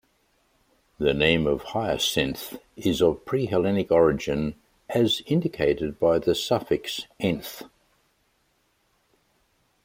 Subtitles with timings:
[0.97, 4.55] The name of Hyacinth is of pre-Hellenic origin,
[4.89, 7.61] as indicated by the suffix "-nth".